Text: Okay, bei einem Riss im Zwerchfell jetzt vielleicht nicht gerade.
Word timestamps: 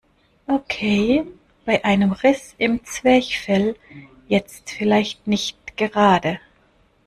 Okay, 0.49 1.23
bei 1.63 1.85
einem 1.85 2.11
Riss 2.11 2.55
im 2.57 2.83
Zwerchfell 2.83 3.75
jetzt 4.27 4.71
vielleicht 4.71 5.27
nicht 5.27 5.77
gerade. 5.77 6.39